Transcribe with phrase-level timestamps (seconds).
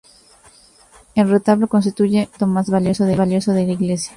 [1.13, 3.15] El retablo constituye el elemento más valioso de
[3.67, 4.09] la iglesia.